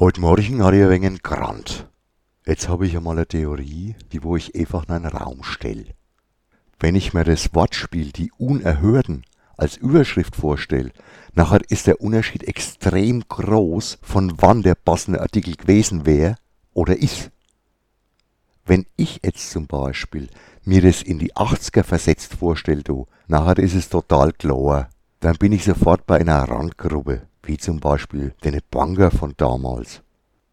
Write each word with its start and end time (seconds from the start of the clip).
Heute 0.00 0.20
Morgen 0.20 0.62
hatte 0.62 0.76
ich 0.76 0.84
ein 0.84 0.90
wenig 0.90 1.24
Grant. 1.24 1.88
Jetzt 2.46 2.68
habe 2.68 2.86
ich 2.86 2.96
einmal 2.96 3.16
eine 3.16 3.26
Theorie, 3.26 3.96
die 4.12 4.22
wo 4.22 4.36
ich 4.36 4.54
einfach 4.54 4.84
in 4.84 4.94
einen 4.94 5.06
Raum 5.06 5.42
stelle. 5.42 5.86
Wenn 6.78 6.94
ich 6.94 7.14
mir 7.14 7.24
das 7.24 7.52
Wortspiel 7.52 8.12
die 8.12 8.30
Unerhörten 8.38 9.24
als 9.56 9.76
Überschrift 9.76 10.36
vorstelle, 10.36 10.92
nachher 11.34 11.68
ist 11.68 11.88
der 11.88 12.00
Unterschied 12.00 12.44
extrem 12.44 13.24
groß, 13.26 13.98
von 14.00 14.34
wann 14.36 14.62
der 14.62 14.76
passende 14.76 15.20
Artikel 15.20 15.56
gewesen 15.56 16.06
wäre 16.06 16.36
oder 16.74 16.96
ist. 16.96 17.32
Wenn 18.64 18.86
ich 18.94 19.22
jetzt 19.24 19.50
zum 19.50 19.66
Beispiel 19.66 20.28
mir 20.62 20.80
das 20.80 21.02
in 21.02 21.18
die 21.18 21.34
80er 21.34 21.82
versetzt 21.82 22.34
vorstelle, 22.34 22.84
nachher 23.26 23.58
ist 23.58 23.74
es 23.74 23.88
total 23.88 24.32
klar. 24.32 24.90
Dann 25.20 25.36
bin 25.36 25.52
ich 25.52 25.64
sofort 25.64 26.06
bei 26.06 26.20
einer 26.20 26.42
Randgruppe, 26.42 27.22
wie 27.42 27.56
zum 27.56 27.80
Beispiel 27.80 28.34
den 28.44 28.60
Banker 28.70 29.10
von 29.10 29.34
damals. 29.36 30.02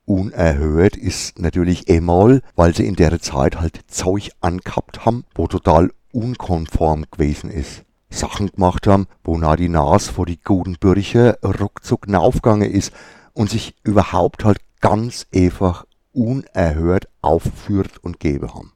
Unerhört 0.06 0.96
ist 0.98 1.40
natürlich 1.40 1.90
einmal, 1.90 2.42
weil 2.56 2.76
sie 2.76 2.88
in 2.88 2.96
der 2.96 3.20
Zeit 3.20 3.60
halt 3.60 3.82
Zeug 3.88 4.32
angehabt 4.42 5.06
haben, 5.06 5.24
wo 5.36 5.48
total 5.48 5.92
unkonform 6.12 7.06
gewesen 7.12 7.52
ist. 7.52 7.84
Sachen 8.10 8.48
gemacht 8.48 8.88
haben, 8.88 9.08
wo 9.24 9.38
na 9.38 9.56
die 9.56 9.70
Nase 9.70 10.12
vor 10.12 10.26
die 10.26 10.40
guten 10.42 10.78
Bürcher 10.80 11.38
ruckzuck 11.44 12.12
aufgegangen 12.14 12.72
ist 12.72 12.92
und 13.34 13.50
sich 13.50 13.76
überhaupt 13.84 14.46
halt 14.46 14.60
ganz 14.80 15.28
einfach 15.34 15.86
unerhört 16.12 17.08
aufführt 17.22 17.98
und 18.02 18.20
gebe 18.20 18.54
haben. 18.54 18.72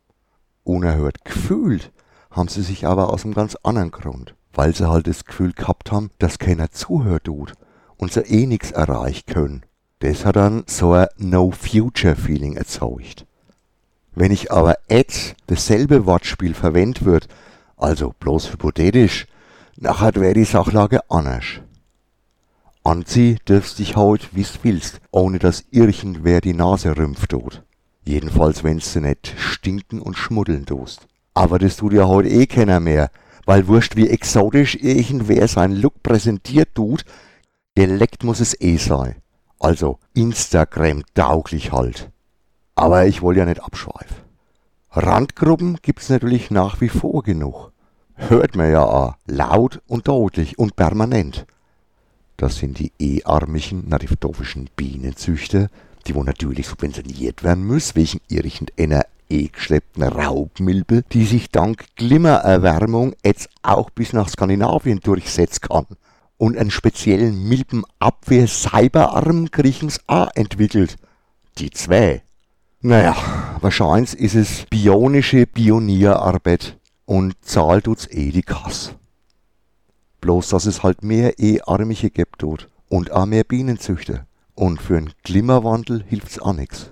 Unerhört 0.64 1.26
gefühlt 1.26 1.92
haben 2.30 2.50
sie 2.50 2.62
sich 2.62 2.86
aber 2.86 3.12
aus 3.12 3.24
einem 3.24 3.34
ganz 3.34 3.56
anderen 3.64 3.92
Grund, 3.92 4.36
weil 4.60 4.76
sie 4.76 4.90
halt 4.90 5.08
das 5.08 5.24
Gefühl 5.24 5.54
gehabt 5.54 5.90
haben, 5.90 6.12
dass 6.20 6.38
keiner 6.38 6.70
zuhört 6.70 7.24
tut 7.24 7.54
und 7.96 8.12
sie 8.12 8.20
eh 8.20 8.46
nichts 8.46 8.72
erreichen 8.72 9.24
können. 9.26 9.64
Das 10.00 10.26
hat 10.26 10.36
dann 10.36 10.66
so 10.68 10.92
ein 10.92 11.08
No-Future-Feeling 11.16 12.58
erzeugt. 12.58 13.26
Wenn 14.14 14.34
ich 14.34 14.52
aber 14.52 14.76
jetzt 14.90 15.38
dasselbe 15.48 16.06
Wortspiel 16.06 16.54
verwendet 16.54 17.06
wird, 17.06 17.30
also 17.78 18.14
bloß 18.20 18.52
hypothetisch, 18.52 19.28
nachher 19.78 20.14
wäre 20.16 20.34
die 20.34 20.44
Sachlage 20.44 21.10
anders. 21.10 21.62
Anzieh 22.84 23.38
dürfst 23.48 23.80
dich 23.80 23.96
haut, 23.96 24.28
wie's 24.34 24.60
willst, 24.62 25.00
ohne 25.12 25.40
dass 25.40 25.64
irgendwer 25.72 26.42
die 26.42 26.54
Nase 26.54 26.98
rümpft 26.98 27.30
tut. 27.32 27.64
Jedenfalls 28.04 28.66
wenn's 28.66 28.92
du 28.92 29.00
nicht 29.00 29.34
stinken 29.38 30.02
und 30.02 30.18
schmuddeln 30.18 30.66
tust. 30.66 31.08
Aber 31.34 31.60
das 31.60 31.78
tut 31.78 31.94
ja 31.94 32.10
heut 32.10 32.26
eh 32.26 32.46
keiner 32.46 32.82
mehr, 32.82 33.10
weil 33.50 33.68
wurscht 33.68 33.96
wie 33.96 34.08
exotisch 34.08 34.76
irgendwer 34.76 35.48
seinen 35.48 35.76
Look 35.76 36.04
präsentiert 36.04 36.76
tut, 36.76 37.04
Dialekt 37.76 38.24
muss 38.24 38.42
es 38.42 38.56
eh 38.62 38.78
sein. 38.78 39.24
Also 39.60 39.98
Instagram 40.14 41.02
tauglich 41.16 41.72
halt. 41.72 42.12
Aber 42.76 43.08
ich 43.08 43.24
will 43.24 43.36
ja 43.38 43.46
nicht 43.46 43.64
abschweifen. 43.64 44.18
Randgruppen 44.92 45.80
gibt's 45.82 46.10
natürlich 46.10 46.52
nach 46.52 46.80
wie 46.80 46.90
vor 46.90 47.24
genug. 47.24 47.72
Hört 48.14 48.56
man 48.56 48.72
ja 48.72 48.84
auch, 48.84 49.16
laut 49.26 49.82
und 49.88 50.08
deutlich 50.08 50.60
und 50.60 50.76
permanent. 50.76 51.48
Das 52.38 52.58
sind 52.58 52.78
die 52.78 52.92
e-armigen 53.00 53.90
nariftofischen 53.90 54.70
Bienenzüchter, 54.76 55.70
die 56.06 56.14
wo 56.14 56.22
natürlich 56.22 56.68
subventioniert 56.68 57.44
werden 57.44 57.64
müssen, 57.64 57.96
wegen 57.96 58.20
irgendeiner 58.28 59.06
e-geschleppten 59.30 60.04
Raubmilbe, 60.04 61.04
die 61.12 61.26
sich 61.26 61.52
dank 61.52 61.86
Glimmererwärmung 61.96 63.14
jetzt 63.24 63.50
auch 63.62 63.90
bis 63.90 64.14
nach 64.14 64.30
Skandinavien 64.30 65.00
durchsetzen 65.00 65.62
kann. 65.62 65.86
Und 66.38 66.58
einen 66.58 66.72
speziellen 66.72 67.48
Milbenabwehr-Cyberarm 67.48 69.52
kriechen's 69.52 70.00
auch 70.08 70.30
entwickelt. 70.36 70.96
Die 71.58 71.70
zwei. 71.70 72.24
Naja, 72.82 73.16
wahrscheinlich 73.60 74.18
ist 74.18 74.36
es 74.36 74.66
bionische 74.70 75.46
Pionierarbeit 75.46 76.78
und 77.06 77.36
zahlt 77.42 77.86
tut's 77.86 78.08
eh 78.10 78.32
die 78.32 78.44
Kasse. 78.44 78.92
Bloß, 80.22 80.50
dass 80.50 80.66
es 80.66 80.84
halt 80.84 81.04
mehr 81.04 81.40
E-Armige 81.40 82.10
gibt 82.10 82.44
dort 82.44 82.70
und 82.88 83.12
auch 83.12 83.26
mehr 83.26 83.44
Bienenzüchter. 83.44 84.26
Und 84.56 84.82
für 84.82 84.98
einen 84.98 85.14
Klimawandel 85.24 86.04
hilft's 86.08 86.40
auch 86.40 86.54
nix. 86.54 86.92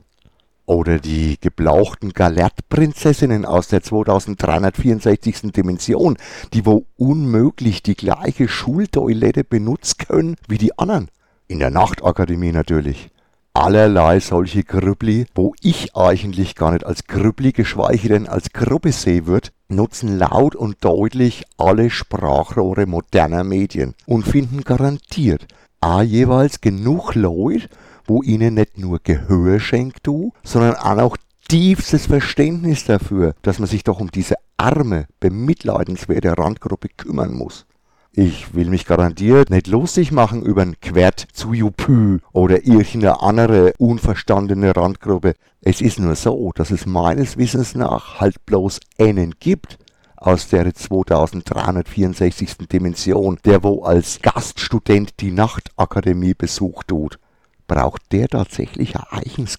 Oder 0.68 1.00
die 1.00 1.40
geblauchten 1.40 2.12
Galertprinzessinnen 2.12 3.46
aus 3.46 3.70
der 3.70 3.82
2364. 3.82 5.54
Dimension, 5.54 6.18
die 6.54 6.66
wo 6.66 6.86
unmöglich 6.98 7.82
die 7.84 7.96
gleiche 7.96 8.50
Schultoilette 8.50 9.46
benutzen 9.46 9.96
können 10.08 10.36
wie 10.50 10.58
die 10.58 10.78
anderen. 10.78 11.08
In 11.48 11.60
der 11.60 11.72
Nachtakademie 11.72 12.52
natürlich 12.52 13.10
allerlei 13.54 14.20
solche 14.20 14.64
Grüppli, 14.64 15.26
wo 15.34 15.54
ich 15.62 15.96
eigentlich 15.96 16.54
gar 16.54 16.74
nicht 16.74 16.86
als 16.86 17.08
Grüppli, 17.08 17.54
geschweige 17.54 18.10
denn 18.10 18.28
als 18.28 18.52
Gruppe 18.52 18.92
sehen 18.92 19.26
würde, 19.26 19.50
nutzen 19.70 20.18
laut 20.20 20.56
und 20.56 20.84
deutlich 20.84 21.46
alle 21.58 21.90
Sprachrohre 21.90 22.86
moderner 22.86 23.46
Medien 23.46 23.96
und 24.06 24.28
finden 24.28 24.66
garantiert 24.66 25.48
auch 25.80 26.02
jeweils 26.02 26.62
genug 26.62 27.16
Leute, 27.16 27.70
wo 28.08 28.24
ihnen 28.24 28.56
nicht 28.56 28.78
nur 28.78 29.00
Gehör 29.04 29.60
schenkt 29.60 30.08
du, 30.08 30.34
sondern 30.44 30.76
auch 30.76 31.18
tiefstes 31.48 32.08
Verständnis 32.08 32.86
dafür, 32.86 33.36
dass 33.42 33.60
man 33.60 33.68
sich 33.68 33.84
doch 33.84 34.00
um 34.00 34.10
diese 34.12 34.36
arme, 34.58 35.06
bemitleidenswerte 35.20 36.38
Randgruppe 36.38 36.90
kümmern 36.96 37.34
muss. 37.34 37.66
Ich 38.12 38.56
will 38.56 38.70
mich 38.70 38.88
garantiert 38.88 39.52
nicht 39.52 39.68
lustig 39.68 40.12
machen 40.12 40.42
über 40.42 40.64
ein 40.64 40.80
Quert 40.82 41.28
zu 41.34 41.54
Jupü 41.54 42.18
oder 42.34 42.66
irgendeine 42.66 43.22
andere 43.22 43.74
unverstandene 43.78 44.76
Randgruppe. 44.76 45.36
Es 45.62 45.82
ist 45.82 46.00
nur 46.00 46.16
so, 46.16 46.52
dass 46.56 46.72
es 46.72 46.88
meines 46.88 47.38
Wissens 47.38 47.76
nach 47.76 48.20
halt 48.20 48.44
bloß 48.48 48.80
einen 48.98 49.36
gibt 49.40 49.78
aus 50.16 50.48
der 50.48 50.74
2364. 50.74 52.68
Dimension, 52.68 53.38
der 53.46 53.64
wo 53.64 53.84
als 53.84 54.20
Gaststudent 54.24 55.20
die 55.20 55.32
Nachtakademie 55.32 56.34
besucht 56.34 56.88
tut. 56.88 57.20
Braucht 57.68 58.14
der 58.14 58.30
tatsächlich 58.30 58.96
ein 58.96 59.04
Eichens 59.10 59.58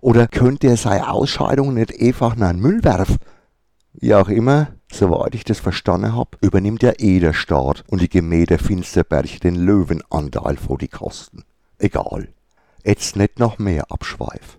Oder 0.00 0.26
könnte 0.26 0.66
er 0.66 0.76
seine 0.76 1.10
Ausscheidung 1.10 1.74
nicht 1.74 2.00
einfach 2.00 2.36
in 2.36 2.42
einen 2.42 2.60
Müll 2.60 2.82
werfen? 2.82 3.18
Wie 3.92 4.14
auch 4.14 4.28
immer, 4.28 4.68
soweit 4.92 5.36
ich 5.36 5.44
das 5.44 5.60
verstanden 5.60 6.16
hab, 6.16 6.36
übernimmt 6.40 6.82
ja 6.82 6.92
eh 6.98 7.20
der 7.20 7.32
Staat 7.32 7.84
und 7.88 8.00
die 8.00 8.08
Gemäder 8.08 8.58
Finsterberg 8.58 9.40
den 9.40 9.54
Löwenanteil 9.54 10.56
vor 10.56 10.78
die 10.78 10.88
Kosten. 10.88 11.44
Egal. 11.78 12.28
Jetzt 12.82 13.16
nicht 13.16 13.38
noch 13.38 13.58
mehr 13.58 13.90
Abschweif. 13.90 14.56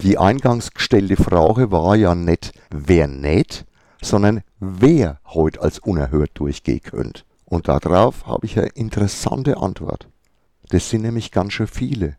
Die 0.00 0.18
eingangs 0.18 0.72
gestellte 0.72 1.16
Frage 1.16 1.72
war 1.72 1.96
ja 1.96 2.14
nicht, 2.14 2.52
wer 2.70 3.08
nicht, 3.08 3.64
sondern 4.00 4.42
wer 4.60 5.18
heute 5.26 5.60
als 5.62 5.78
unerhört 5.78 6.30
durchgehen 6.34 6.82
könnte. 6.82 7.22
Und 7.46 7.68
darauf 7.68 8.26
habe 8.26 8.46
ich 8.46 8.58
eine 8.58 8.68
interessante 8.68 9.56
Antwort. 9.56 10.08
Das 10.68 10.90
sind 10.90 11.02
nämlich 11.02 11.30
ganz 11.30 11.54
schön 11.54 11.66
viele. 11.66 12.16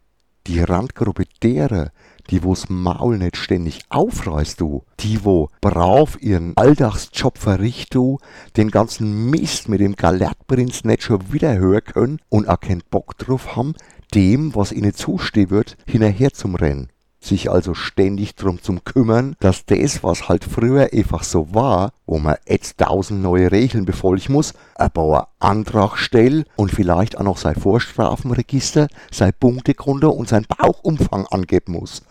Die 0.48 0.62
Randgruppe 0.62 1.26
derer, 1.44 1.92
die 2.30 2.44
wo's 2.44 2.70
Maul 2.70 3.18
nicht 3.18 3.38
ständig 3.38 3.82
aufreißt, 3.90 4.60
du, 4.60 4.84
die 5.00 5.24
wo 5.24 5.50
brav 5.62 6.18
ihren 6.22 6.58
Alltagsjob 6.58 7.38
verricht, 7.38 7.94
du, 7.94 8.18
den 8.58 8.72
ganzen 8.72 9.30
Mist 9.30 9.70
mit 9.70 9.80
dem 9.80 9.96
Galertprinz 9.96 10.84
nicht 10.84 11.04
schon 11.04 11.32
wieder 11.32 11.58
hören 11.58 11.84
können 11.84 12.20
und 12.30 12.48
auch 12.48 12.60
keinen 12.60 12.84
Bock 12.90 13.18
drauf 13.18 13.56
haben, 13.56 13.76
dem, 14.16 14.56
was 14.56 14.72
ihnen 14.72 14.94
zustehen 14.94 15.52
wird, 15.52 15.78
hinterher 15.86 16.32
zum 16.32 16.56
Rennen. 16.56 16.90
Sich 17.22 17.52
also 17.52 17.74
ständig 17.74 18.36
drum 18.36 18.62
zum 18.62 18.84
kümmern, 18.86 19.36
dass 19.40 19.66
das, 19.66 20.04
was 20.04 20.30
halt 20.30 20.46
früher 20.46 20.90
einfach 20.94 21.24
so 21.24 21.54
war, 21.54 21.92
wo 22.06 22.18
man 22.18 22.38
jetzt 22.48 22.78
tausend 22.78 23.22
neue 23.22 23.52
Regeln 23.52 23.86
befolgen 23.86 24.34
muss, 24.34 24.54
ein 24.76 24.92
paar 24.92 25.30
Antrag 25.40 25.98
stell 25.98 26.46
und 26.56 26.72
vielleicht 26.72 27.18
auch 27.18 27.24
noch 27.24 27.38
sein 27.38 27.56
Vorstrafenregister, 27.56 28.88
sein 29.12 29.34
Punktekonto 29.38 30.10
und 30.10 30.30
sein 30.30 30.46
Bauchumfang 30.48 31.26
angeben 31.28 31.74
muss 31.74 32.04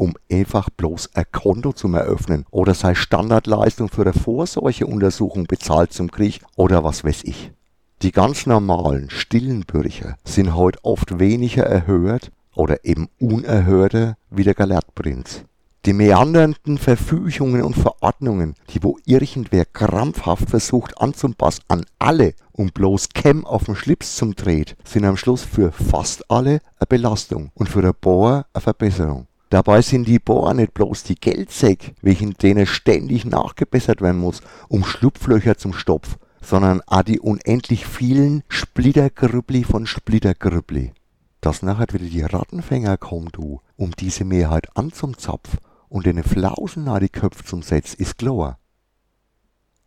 um 0.00 0.14
einfach 0.32 0.70
bloß 0.70 1.10
ein 1.12 1.26
Konto 1.30 1.74
zu 1.74 1.92
eröffnen 1.92 2.46
oder 2.50 2.72
sei 2.72 2.94
Standardleistung 2.94 3.90
für 3.90 4.00
eine 4.00 4.14
Vorsorgeuntersuchung 4.14 5.44
bezahlt 5.44 5.92
zum 5.92 6.10
Krieg 6.10 6.40
oder 6.56 6.82
was 6.82 7.04
weiß 7.04 7.24
ich. 7.24 7.52
Die 8.00 8.12
ganz 8.12 8.46
normalen, 8.46 9.10
stillen 9.10 9.60
Bürger 9.66 10.16
sind 10.24 10.54
heute 10.54 10.78
oft 10.84 11.18
weniger 11.18 11.64
erhört 11.64 12.32
oder 12.54 12.84
eben 12.84 13.08
unerhörter 13.18 14.16
wie 14.30 14.44
der 14.44 14.54
Gelehrtprinz. 14.54 15.44
Die 15.86 15.94
meandernden 15.94 16.76
Verfügungen 16.76 17.62
und 17.62 17.74
Verordnungen, 17.74 18.54
die 18.68 18.82
wo 18.82 18.98
irgendwer 19.06 19.64
krampfhaft 19.64 20.50
versucht 20.50 21.00
anzupassen 21.00 21.64
an 21.68 21.86
alle, 21.98 22.34
um 22.52 22.68
bloß 22.68 23.08
Cam 23.14 23.46
auf 23.46 23.64
den 23.64 23.76
Schlips 23.76 24.16
zum 24.16 24.36
dreht, 24.36 24.76
sind 24.84 25.06
am 25.06 25.16
Schluss 25.16 25.42
für 25.42 25.72
fast 25.72 26.30
alle 26.30 26.60
eine 26.78 26.86
Belastung 26.86 27.50
und 27.54 27.70
für 27.70 27.80
der 27.80 27.94
Bohr 27.94 28.44
eine 28.52 28.60
Verbesserung. 28.60 29.26
Dabei 29.48 29.80
sind 29.80 30.06
die 30.06 30.18
Bohrer 30.18 30.52
nicht 30.52 30.74
bloß 30.74 31.02
die 31.04 31.14
Geldsäcke, 31.14 31.92
wegen 32.02 32.34
denen 32.34 32.66
ständig 32.66 33.24
nachgebessert 33.24 34.02
werden 34.02 34.20
muss, 34.20 34.42
um 34.68 34.84
Schlupflöcher 34.84 35.56
zum 35.56 35.72
Stopf, 35.72 36.18
sondern 36.42 36.82
auch 36.86 37.02
die 37.02 37.20
unendlich 37.20 37.86
vielen 37.86 38.44
Splittergrüppli 38.48 39.64
von 39.64 39.86
Splittergrüppli. 39.86 40.92
Dass 41.40 41.62
nachher 41.62 41.86
wieder 41.92 42.06
die 42.06 42.22
Rattenfänger 42.22 42.96
kommen, 42.96 43.30
du, 43.32 43.60
um 43.76 43.92
diese 43.92 44.24
Mehrheit 44.24 44.76
anzumzapfen 44.76 45.58
und 45.88 46.06
den 46.06 46.22
Flausen 46.22 46.84
nach 46.84 47.00
die 47.00 47.08
Köpfe 47.08 47.44
zum 47.44 47.62
Setz, 47.62 47.94
ist 47.94 48.18
klar. 48.18 48.58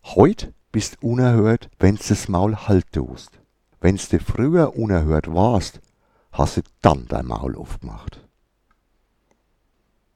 Heut 0.03 0.53
bist 0.71 1.01
unerhört, 1.01 1.69
wenn's 1.79 2.07
das 2.07 2.27
Maul 2.27 2.55
halt 2.55 2.91
tust. 2.91 3.39
Wenn's 3.79 4.09
du 4.09 4.19
früher 4.19 4.75
unerhört 4.75 5.31
warst, 5.33 5.81
hast 6.31 6.57
du 6.57 6.61
dann 6.81 7.05
dein 7.07 7.27
Maul 7.27 7.55
aufgemacht. 7.55 8.27